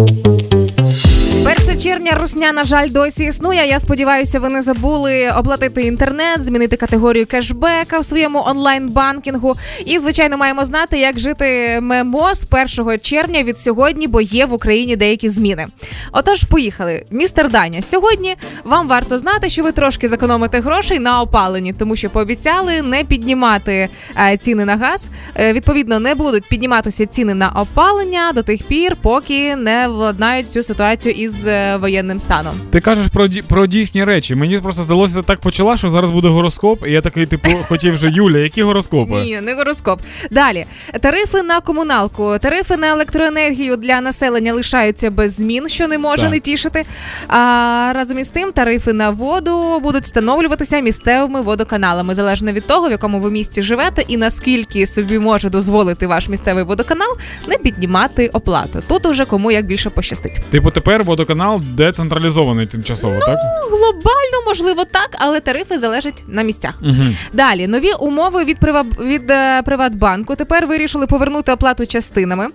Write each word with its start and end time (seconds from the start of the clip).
you. 0.00 0.33
Червня 1.94 2.18
русня, 2.20 2.52
на 2.52 2.64
жаль, 2.64 2.88
досі 2.90 3.24
існує. 3.24 3.66
Я 3.66 3.80
сподіваюся, 3.80 4.40
ви 4.40 4.48
не 4.48 4.62
забули 4.62 5.32
оплатити 5.38 5.82
інтернет, 5.82 6.44
змінити 6.44 6.76
категорію 6.76 7.26
кешбека 7.26 7.98
в 7.98 8.04
своєму 8.04 8.44
онлайн-банкінгу. 8.46 9.56
І, 9.84 9.98
звичайно, 9.98 10.36
маємо 10.36 10.64
знати, 10.64 10.98
як 10.98 11.20
жити 11.20 11.78
МЕМО 11.80 12.34
з 12.34 12.46
1 12.78 12.98
червня 12.98 13.42
від 13.42 13.58
сьогодні, 13.58 14.06
бо 14.06 14.20
є 14.20 14.46
в 14.46 14.52
Україні 14.52 14.96
деякі 14.96 15.28
зміни. 15.28 15.66
Отож, 16.12 16.44
поїхали. 16.44 17.04
Містер 17.10 17.50
Даня. 17.50 17.82
Сьогодні 17.82 18.36
вам 18.64 18.88
варто 18.88 19.18
знати, 19.18 19.50
що 19.50 19.62
ви 19.62 19.72
трошки 19.72 20.08
зекономите 20.08 20.60
грошей 20.60 20.98
на 20.98 21.20
опаленні, 21.20 21.72
тому 21.72 21.96
що 21.96 22.10
пообіцяли 22.10 22.82
не 22.82 23.04
піднімати 23.04 23.88
е, 24.16 24.36
ціни 24.36 24.64
на 24.64 24.76
газ. 24.76 25.10
Е, 25.36 25.52
відповідно, 25.52 26.00
не 26.00 26.14
будуть 26.14 26.48
підніматися 26.48 27.06
ціни 27.06 27.34
на 27.34 27.48
опалення 27.48 28.32
до 28.34 28.42
тих 28.42 28.62
пір, 28.62 28.96
поки 29.02 29.56
не 29.56 29.88
владнають 29.88 30.50
цю 30.50 30.62
ситуацію 30.62 31.14
із 31.14 31.46
е, 31.46 31.76
воєнним 31.84 32.20
станом. 32.20 32.54
Ти 32.70 32.80
кажеш 32.80 33.06
про 33.06 33.28
ді 33.28 33.42
про 33.42 33.66
дійсні 33.66 34.04
речі. 34.04 34.34
Мені 34.34 34.58
просто 34.58 34.82
здалося, 34.82 35.16
ти 35.16 35.22
так 35.22 35.40
почала, 35.40 35.76
що 35.76 35.90
зараз 35.90 36.10
буде 36.10 36.28
гороскоп, 36.28 36.86
і 36.86 36.92
я 36.92 37.00
такий, 37.00 37.26
типу, 37.26 37.48
хотів 37.68 37.94
вже 37.94 38.10
Юля, 38.10 38.38
які 38.38 38.62
гороскопи? 38.62 39.14
Ні, 39.14 39.40
не 39.40 39.54
гороскоп. 39.54 40.00
Далі 40.30 40.66
тарифи 41.00 41.42
на 41.42 41.60
комуналку, 41.60 42.36
тарифи 42.40 42.76
на 42.76 42.88
електроенергію 42.88 43.76
для 43.76 44.00
населення 44.00 44.52
лишаються 44.52 45.10
без 45.10 45.36
змін, 45.36 45.68
що 45.68 45.88
не 45.88 45.98
може 45.98 46.22
так. 46.22 46.30
не 46.30 46.40
тішити. 46.40 46.84
А 47.28 47.92
разом 47.94 48.18
із 48.18 48.28
тим, 48.28 48.52
тарифи 48.52 48.92
на 48.92 49.10
воду 49.10 49.80
будуть 49.80 50.04
встановлюватися 50.04 50.80
місцевими 50.80 51.40
водоканалами, 51.40 52.14
залежно 52.14 52.52
від 52.52 52.66
того, 52.66 52.88
в 52.88 52.90
якому 52.90 53.20
ви 53.20 53.30
місті 53.30 53.62
живете, 53.62 54.02
і 54.08 54.16
наскільки 54.16 54.86
собі 54.86 55.18
може 55.18 55.50
дозволити 55.50 56.06
ваш 56.06 56.28
місцевий 56.28 56.64
водоканал 56.64 57.16
не 57.48 57.56
піднімати 57.58 58.28
оплату. 58.32 58.82
Тут 58.88 59.06
уже 59.06 59.24
кому 59.24 59.50
як 59.50 59.66
більше 59.66 59.90
пощастить. 59.90 60.40
Типу, 60.50 60.70
тепер 60.70 61.04
водоканал 61.04 61.60
децентралізований 61.76 62.66
тимчасово, 62.66 63.14
ну, 63.14 63.20
так? 63.20 63.38
Глобально, 63.70 64.46
можливо, 64.46 64.84
так, 64.84 65.08
але 65.12 65.40
тарифи 65.40 65.78
залежать 65.78 66.24
на 66.28 66.42
місцях. 66.42 66.74
Угу. 66.82 67.04
Далі 67.32 67.66
нові 67.66 67.92
умови 68.00 68.44
від 68.44 68.58
Прива... 68.58 68.84
від 69.00 69.30
е, 69.30 69.62
Приватбанку. 69.62 70.36
Тепер 70.36 70.66
вирішили 70.66 71.06
повернути 71.06 71.52
оплату 71.52 71.86
частинами. 71.86 72.48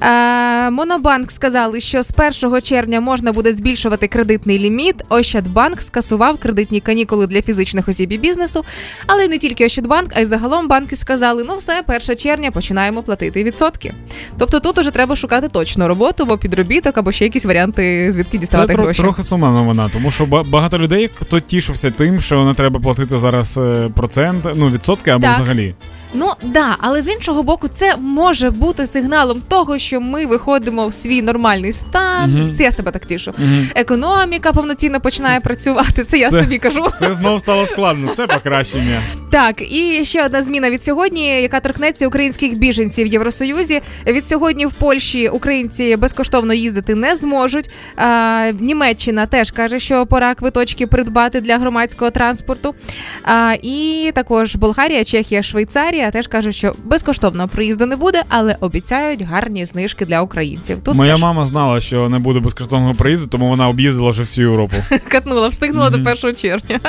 Е, 0.00 0.70
Монобанк 0.70 1.30
сказали, 1.30 1.80
що 1.80 2.02
з 2.02 2.10
1 2.42 2.62
червня 2.62 3.00
можна 3.00 3.32
буде 3.32 3.52
збільшувати 3.52 4.08
кредитний 4.08 4.58
ліміт. 4.58 4.96
Ощадбанк 5.08 5.80
скасував 5.80 6.38
кредитні 6.38 6.80
канікули 6.80 7.26
для 7.26 7.42
фізичних 7.42 7.88
осіб 7.88 8.12
і 8.12 8.18
бізнесу. 8.18 8.64
Але 9.06 9.28
не 9.28 9.38
тільки 9.38 9.66
Ощадбанк, 9.66 10.10
а 10.14 10.20
й 10.20 10.24
загалом 10.24 10.68
банки 10.68 10.96
сказали: 10.96 11.44
ну 11.48 11.56
все, 11.56 11.82
1 11.88 12.16
червня 12.16 12.50
починаємо 12.50 13.02
платити 13.02 13.44
відсотки. 13.44 13.94
Тобто 14.38 14.60
тут 14.60 14.78
уже 14.78 14.90
треба 14.90 15.16
шукати 15.16 15.48
точну 15.48 15.88
роботу, 15.88 16.24
бо 16.24 16.38
підробіток 16.38 16.98
або 16.98 17.12
ще 17.12 17.24
якісь 17.24 17.44
варіанти, 17.44 18.12
звідки 18.12 18.38
діставати 18.66 18.74
Це 18.74 18.82
гроші. 18.82 19.02
Трохи 19.02 19.22
сумна 19.22 19.62
вона, 19.62 19.88
тому 19.88 20.10
що 20.10 20.26
багато 20.26 20.78
людей, 20.78 21.10
хто 21.14 21.40
тішився 21.40 21.90
тим, 21.90 22.20
що 22.20 22.44
не 22.44 22.54
треба 22.54 22.80
платити 22.80 23.18
зараз 23.18 23.58
е, 23.58 23.90
процент, 23.94 24.46
ну 24.54 24.70
відсотки 24.70 25.10
або 25.10 25.26
так. 25.26 25.34
взагалі. 25.34 25.74
Ну 26.14 26.32
да, 26.42 26.76
але 26.78 27.02
з 27.02 27.08
іншого 27.08 27.42
боку, 27.42 27.68
це 27.68 27.96
може 27.96 28.50
бути 28.50 28.86
сигналом 28.86 29.42
того, 29.48 29.78
що 29.78 30.00
ми 30.00 30.26
виходимо 30.26 30.88
в 30.88 30.94
свій 30.94 31.22
нормальний 31.22 31.72
стан. 31.72 32.40
Угу. 32.40 32.54
Це 32.54 32.64
я 32.64 32.72
себе 32.72 32.90
так 32.90 33.06
тішу. 33.06 33.34
Угу. 33.38 33.48
Економіка 33.74 34.52
повноцінно 34.52 35.00
починає 35.00 35.40
працювати. 35.40 36.04
Це 36.04 36.18
я 36.18 36.30
це, 36.30 36.42
собі 36.42 36.58
кажу. 36.58 36.86
Це 36.98 37.14
знову 37.14 37.38
стало 37.38 37.66
складно. 37.66 38.08
Це 38.14 38.26
покращення. 38.26 39.00
Так, 39.30 39.72
і 39.72 40.04
ще 40.04 40.24
одна 40.26 40.42
зміна 40.42 40.70
від 40.70 40.84
сьогодні, 40.84 41.42
яка 41.42 41.60
торкнеться 41.60 42.06
українських 42.06 42.58
біженців 42.58 43.08
в 43.08 43.12
Євросоюзі. 43.12 43.80
Від 44.06 44.28
сьогодні 44.28 44.66
в 44.66 44.72
Польщі 44.72 45.28
українці 45.28 45.96
безкоштовно 45.96 46.54
їздити 46.54 46.94
не 46.94 47.14
зможуть. 47.14 47.70
А, 47.96 48.50
Німеччина 48.60 49.26
теж 49.26 49.50
каже, 49.50 49.80
що 49.80 50.06
пора 50.06 50.34
квиточки 50.34 50.86
придбати 50.86 51.40
для 51.40 51.58
громадського 51.58 52.10
транспорту. 52.10 52.74
А, 53.22 53.54
І 53.62 54.10
також 54.14 54.56
Болгарія, 54.56 55.04
Чехія, 55.04 55.42
Швейцарія 55.42 56.01
Росія 56.02 56.10
теж 56.10 56.26
каже, 56.26 56.52
що 56.52 56.74
безкоштовного 56.84 57.48
приїзду 57.48 57.86
не 57.86 57.96
буде, 57.96 58.22
але 58.28 58.56
обіцяють 58.60 59.22
гарні 59.22 59.64
знижки 59.64 60.06
для 60.06 60.20
українців. 60.20 60.78
Тут 60.84 60.94
моя 60.94 61.12
теж... 61.12 61.22
мама 61.22 61.46
знала, 61.46 61.80
що 61.80 62.08
не 62.08 62.18
буде 62.18 62.40
безкоштовного 62.40 62.94
приїзду, 62.94 63.28
тому 63.28 63.48
вона 63.48 63.68
об'їздила 63.68 64.10
вже 64.10 64.22
всю 64.22 64.48
Європу. 64.48 64.76
Катнула, 65.08 65.48
встигнула 65.48 65.88
mm-hmm. 65.88 66.20
до 66.20 66.28
1 66.28 66.36
червня. 66.36 66.80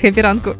Хепі 0.00 0.22
ранку. 0.22 0.54